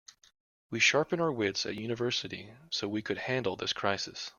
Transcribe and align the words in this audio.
We 0.71 0.79
sharpened 0.79 1.21
our 1.21 1.31
wits 1.31 1.63
at 1.67 1.75
university 1.75 2.49
so 2.71 2.87
we 2.87 3.03
could 3.03 3.19
handle 3.19 3.55
this 3.55 3.71
crisis. 3.71 4.29